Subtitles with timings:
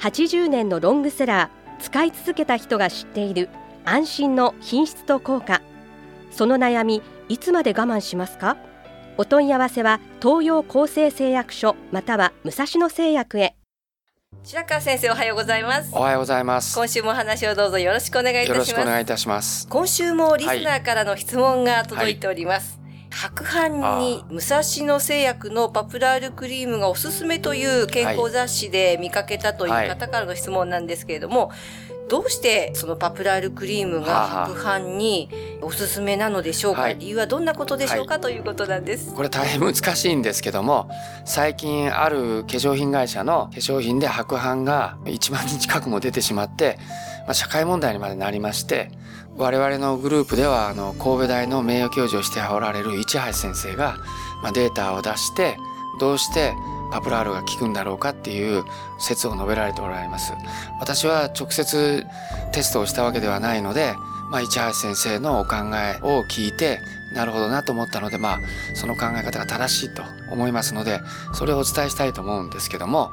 [0.00, 3.48] 80年のロングセラー使い続けた人が知っている
[3.84, 5.60] 安心の品質と効果。
[6.30, 8.56] その悩みいつまで我慢しますか？
[9.16, 13.56] お問い合わせは東洋厚生製薬所または武蔵野製薬へ。
[14.44, 15.90] 白川先生おはようございます。
[15.92, 16.76] おはようございます。
[16.76, 18.72] 今週もお話をどうぞよろしくお願いいたしよます。
[18.72, 19.66] ろしくお願いいたします。
[19.68, 22.78] 今週もリスナーからの質問が届いております、
[23.20, 31.50] 白斑に武蔵野製薬のパプラールクリームがおすすめという健康雑誌で見かけたという方からの質問なんですけれども、
[32.08, 35.28] どうしてそのパプラールクリームが白斑に
[35.60, 36.98] おすすめなのでしょうか、はい。
[36.98, 39.14] 理由はどんなことでしょうか、ということなんです。
[39.14, 40.90] これ大変難しいんですけども、
[41.24, 46.78] 最近ある化粧品会社の化粧品で白斑が1万人近くも出てしまって、
[47.26, 48.90] まあ、社会問題にまでなりまして、
[49.36, 53.96] 我々のグループではあの神戸大の名誉教授をしておられる市橋先生が、
[54.42, 55.56] まあ、データを出して、
[56.00, 56.54] どうして
[56.90, 58.64] パプラールが効くんだろうかっていう
[58.98, 60.32] 説を述べられておられます。
[60.80, 62.06] 私は直接
[62.52, 63.94] テストをしたわけではないので、
[64.30, 66.80] まあ、市橋先生のお考えを聞いて
[67.12, 68.38] なるほどなと思ったので、まあ、
[68.74, 71.00] その考え方が正しいと思いますので
[71.32, 73.12] それをお伝えしたいと思うんですけども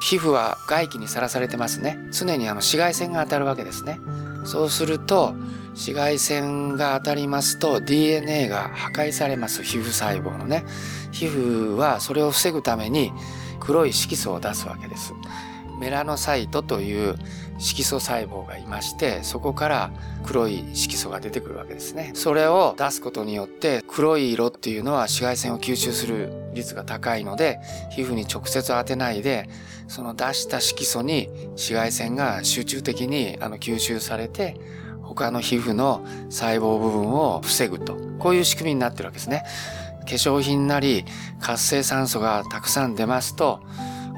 [0.00, 4.00] 皮膚は外気にさらされてますね常にあの紫外線が当たるわけですね
[4.44, 5.34] そうすると
[5.76, 9.62] 紫外線が当たりますと DNA が破壊されます。
[9.62, 10.64] 皮膚細胞のね。
[11.12, 13.12] 皮膚はそれを防ぐために
[13.60, 15.12] 黒い色素を出すわけです。
[15.78, 17.16] メラノサイトという
[17.58, 19.90] 色素細胞がいましてそこから
[20.24, 22.12] 黒い色素が出てくるわけですね。
[22.14, 27.60] それを出すことによって黒い色っていうのは紫外線を吸収する率が高いので
[27.90, 29.50] 皮膚に直接当てないで
[29.88, 34.58] その出した色素に紫外線が集中的にあの吸収されて
[35.06, 37.96] 他の皮膚の細胞部分を防ぐと。
[38.18, 39.44] こういう仕組みになってるわけですね。
[40.06, 41.04] 化粧品なり
[41.40, 43.60] 活性酸素がたくさん出ますと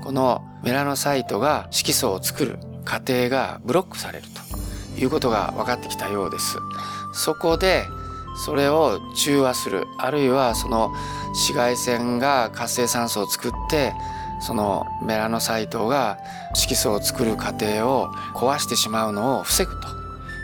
[0.04, 4.27] このメラノサイトが色素を作る過程がブロックされる
[4.97, 6.59] ということが分かってきたようです。
[7.12, 7.84] そこで
[8.44, 10.93] それを中和するあるいはその
[11.32, 13.93] 紫外線が活性酸素を作って
[14.41, 16.19] そのメラノサイトが
[16.54, 19.97] 色素を作る過程を壊してしまうのを防ぐと。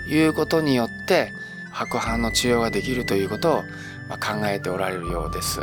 [0.08, 1.32] いうことによって
[1.72, 3.62] 白斑の治療ができるということを
[4.08, 5.60] まあ考えておられるようです。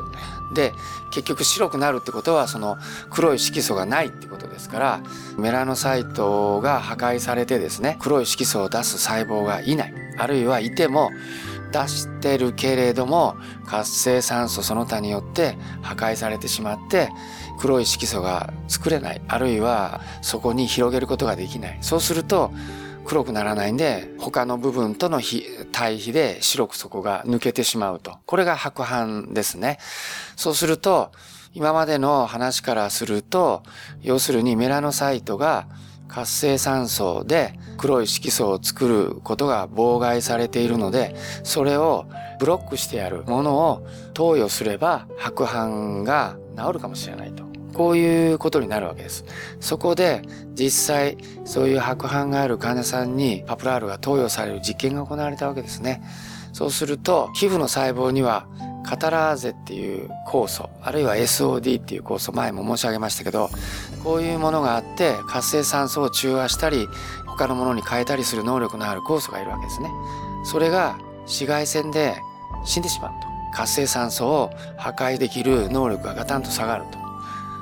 [0.53, 0.73] で
[1.11, 2.77] 結局白くなるってことはその
[3.09, 5.01] 黒い色素がないってことですから
[5.37, 9.93] メラノサイトが破壊されてですね黒い色素を出す細胞がいない。
[10.17, 11.09] あるいはいても
[11.71, 17.09] 出してるけれども活性酸素その他によって破壊されてしまって
[17.59, 19.21] 黒い色素が作れない。
[19.27, 21.77] あるいはそこに広げることができない。
[21.81, 22.51] そうすると
[23.05, 28.17] 黒くならないんで他の部分との比対比で白くそこが抜けてしまうと。
[28.25, 29.79] これが白斑ですね。
[30.35, 31.11] そうすると
[31.53, 33.63] 今までの話からすると
[34.01, 35.67] 要するにメラノサイトが
[36.07, 42.05] 活性酸素で黒い色素を作ることが妨害されているのでそれを
[42.39, 47.50] ブロックしてやるものを投与すれば白斑が治るかもしれないと。
[47.73, 49.25] こういうことになるわけです。
[49.59, 50.21] そこで
[50.53, 56.01] 実際そういう白斑がある患者さんにパプラールが投与される実験が行われたわけですね。
[56.53, 58.45] そうすると皮膚の細胞には
[58.83, 63.49] カタラーゼっていう酵素あるいは SOD っていう酵素前も申し上げましたけど
[64.03, 66.87] こういうものがあって活性酸素を中和したり
[67.27, 69.89] 他のものに変えたりする能力のある酵素がいるわけですね。
[70.43, 72.17] それが紫外線で
[72.65, 73.31] 死んでしまうと。
[73.53, 77.00] 活性酸素を破壊できる能力がガタンと下がると。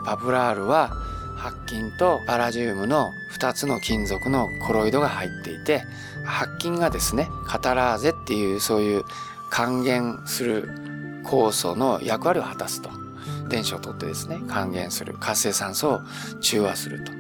[0.10, 0.90] パプラールは
[1.38, 5.84] 白金とパラジウムの2つの金属のコロイドが入っていて
[6.26, 9.04] 白金がですねカタラーゼっていうそういう
[9.52, 10.68] 還元する
[11.24, 12.90] 酵素の役割を果たすと。
[13.50, 15.14] 電子を取ってですね還元する。
[15.14, 16.02] 活性酸素を
[16.42, 17.12] 中和すると。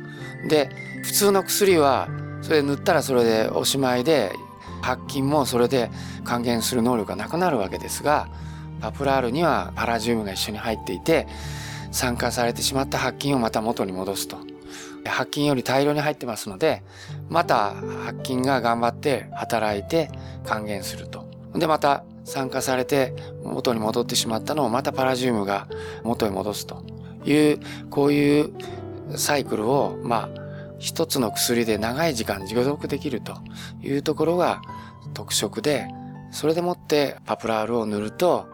[0.47, 0.71] で
[1.03, 2.07] 普通の薬は
[2.41, 4.33] それ塗ったらそれでおしまいで
[4.81, 5.91] 白金もそれで
[6.23, 8.29] 還元する能力がなくなるわけですが
[8.81, 11.27] パプラールにはパラジウムが一緒に入っていて
[11.91, 14.37] 酸化されてしまった白金をまた元に戻すと。
[15.05, 16.83] 白金より大量に入ってますので
[17.29, 17.73] また
[18.05, 20.09] 白金が頑張って働いて
[20.45, 21.29] 還元すると。
[21.55, 23.13] でまた酸化されて
[23.43, 25.67] 元に戻ってしまったのをまたパラジウムが
[26.03, 26.83] 元に戻すと
[27.25, 27.59] いう
[27.89, 28.51] こういう
[29.15, 30.39] サイクルをまあ
[30.79, 33.33] 一つの薬で長い時間持続できると
[33.81, 34.61] いうところが
[35.13, 35.87] 特色で、
[36.31, 38.47] それでもってパプラールを塗ると、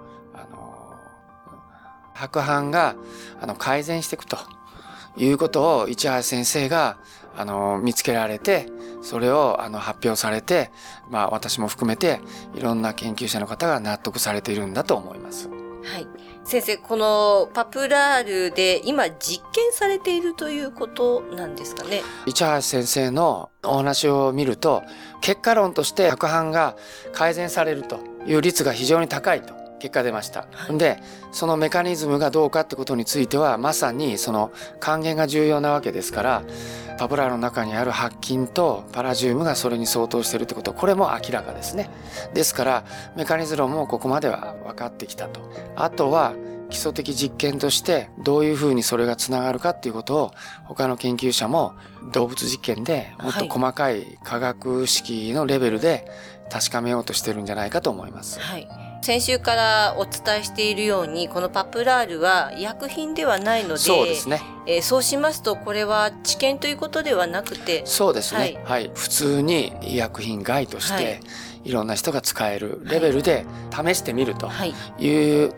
[2.15, 2.95] 白斑が
[3.39, 4.37] あの改善していくと
[5.17, 6.97] いうことを市原先生が
[7.37, 8.67] あの見つけられて、
[9.01, 10.71] それをあの発表されて、
[11.11, 12.21] まあ私も含めて
[12.55, 15.49] いろんな研究者の方が納得されているんだと思います。
[15.49, 16.07] はい。
[16.45, 22.03] 先生、このパプラールで今実験されているということなんですかね？
[22.25, 24.83] 市橋先生のお話を見ると、
[25.21, 26.75] 結果論として白斑が
[27.13, 29.64] 改善されるという率が非常に高いと。
[29.85, 30.47] 結果出ました。
[30.51, 30.99] はい、で、
[31.31, 36.43] そのメカニズムがどうかってことについては、まさにその還元が重要なわけですから、
[36.97, 41.89] パプラの中にある白金とパラジウムがそれに相当しているってことこれも明らかですね。
[42.33, 42.85] ですから
[43.15, 45.41] メカニズムもここまでは分かってきたと。
[45.75, 46.33] あとは
[46.69, 50.31] 基礎的実験としてどういうふうにそれがつながるかっていうことを
[50.63, 51.75] 他の研究者も
[52.11, 56.09] 動物実験でもっと細かい科学式のレベルで
[56.49, 58.39] 確かめようとしてるんじゃないかと思います。
[58.39, 71.19] はい先週からお伝えしているようにこのパプラールは医薬品ではないのでそうですね、えー、そうしますとこれは治験ということではなくてそうですね、はい、はい、普通に医薬品外として、はい、
[71.65, 74.49] いろんな人が使えるレベルで試してみると
[74.97, 75.43] い。
[75.43, 75.53] う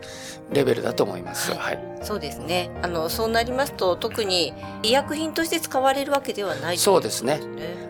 [0.50, 1.50] レベルだと思います。
[1.52, 2.70] はい、はい、そうですね。
[2.80, 7.40] あのそうなりますと特に医薬品として使われるわけではない、ね、そうですね。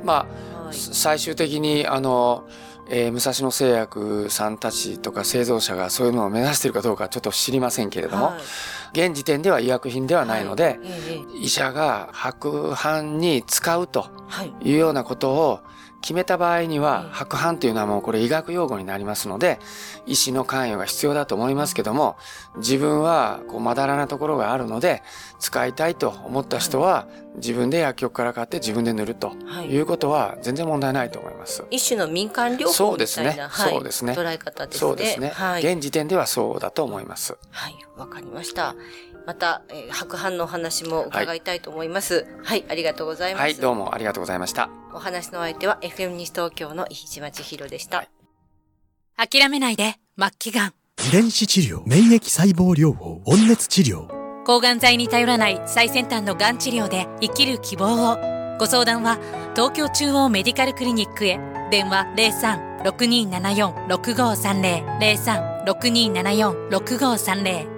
[0.02, 2.48] まあ、最終的にあの
[2.90, 8.38] えー、武蔵野製薬さんたちとか製造者がそういうのを目指しているかどうかちょっと知りませんけれども、は
[8.94, 10.70] い、現時点では医薬品ではないので、は
[11.34, 14.06] い、医者が白斑に使うと
[14.62, 15.60] いうようなことを
[16.00, 19.58] 決めた場合には、白斑というのはもうこれ医学用語になりますので、
[20.06, 22.16] 医師の関与が必要だと思いますけども、
[22.56, 25.02] 自分はこうまだらなところがあるので、
[25.38, 29.32] 使いたいと思った人は、自分で薬局から買って自分で塗ると
[29.68, 31.64] いうことは全然問題ないと思います。
[31.70, 33.48] 一種の民間療法みたいなそうですね。
[33.50, 34.12] そうですね。
[34.12, 34.80] 捉え方ですね。
[34.80, 35.28] そうですね。
[35.34, 37.36] はい、現時点ではそうだと思います。
[37.50, 38.74] はい、わかりました。
[39.26, 42.60] また、えー、白斑のお話も伺いたいと思います、はい。
[42.60, 43.42] はい、ありがとうございます。
[43.42, 44.70] はい、どうもありがとうございました。
[44.98, 47.98] お話の相手は FM 西東京の石島千尋でした。
[47.98, 48.08] はい、
[49.28, 50.74] 諦めないで、末期がん。
[51.08, 54.08] 遺伝子治療、免疫細胞療法、温熱治療。
[54.44, 58.16] 抗がん剤に頼らない最先端のがん治療で生きる希望を。
[58.58, 59.20] ご相談は
[59.54, 61.38] 東京中央メディカルクリニックへ。
[61.70, 62.04] 電話
[62.82, 65.64] 03-6274-6530。
[65.64, 67.77] 03-6274-6530。